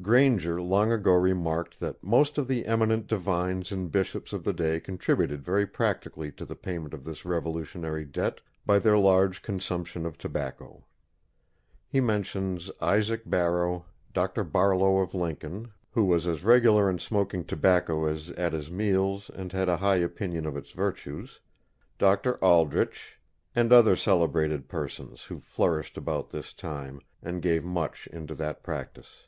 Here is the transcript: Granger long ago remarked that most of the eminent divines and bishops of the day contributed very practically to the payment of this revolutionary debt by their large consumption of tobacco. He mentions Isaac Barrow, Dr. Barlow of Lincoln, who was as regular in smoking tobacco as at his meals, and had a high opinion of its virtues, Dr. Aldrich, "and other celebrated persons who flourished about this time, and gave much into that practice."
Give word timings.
Granger 0.00 0.62
long 0.62 0.92
ago 0.92 1.10
remarked 1.12 1.80
that 1.80 2.04
most 2.04 2.38
of 2.38 2.46
the 2.46 2.66
eminent 2.66 3.08
divines 3.08 3.72
and 3.72 3.90
bishops 3.90 4.32
of 4.32 4.44
the 4.44 4.52
day 4.52 4.78
contributed 4.78 5.42
very 5.44 5.66
practically 5.66 6.30
to 6.30 6.44
the 6.44 6.54
payment 6.54 6.94
of 6.94 7.02
this 7.02 7.24
revolutionary 7.24 8.04
debt 8.04 8.40
by 8.64 8.78
their 8.78 8.96
large 8.96 9.42
consumption 9.42 10.06
of 10.06 10.16
tobacco. 10.16 10.84
He 11.88 12.00
mentions 12.00 12.70
Isaac 12.80 13.22
Barrow, 13.26 13.86
Dr. 14.14 14.44
Barlow 14.44 14.98
of 14.98 15.14
Lincoln, 15.14 15.72
who 15.90 16.04
was 16.04 16.28
as 16.28 16.44
regular 16.44 16.88
in 16.88 17.00
smoking 17.00 17.44
tobacco 17.44 18.06
as 18.06 18.30
at 18.30 18.52
his 18.52 18.70
meals, 18.70 19.28
and 19.34 19.50
had 19.50 19.68
a 19.68 19.78
high 19.78 19.96
opinion 19.96 20.46
of 20.46 20.56
its 20.56 20.70
virtues, 20.70 21.40
Dr. 21.98 22.36
Aldrich, 22.36 23.18
"and 23.52 23.72
other 23.72 23.96
celebrated 23.96 24.68
persons 24.68 25.24
who 25.24 25.40
flourished 25.40 25.96
about 25.96 26.30
this 26.30 26.52
time, 26.52 27.00
and 27.20 27.42
gave 27.42 27.64
much 27.64 28.06
into 28.12 28.36
that 28.36 28.62
practice." 28.62 29.24